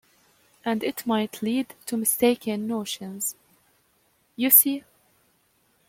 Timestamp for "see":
4.49-4.83